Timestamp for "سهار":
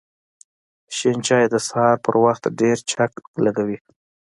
1.67-1.95